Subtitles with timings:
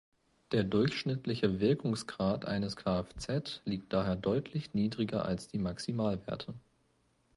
[0.51, 6.55] Der durchschnittliche Wirkungsgrad eines Kfz liegt daher deutlich niedriger als die Maximalwerte.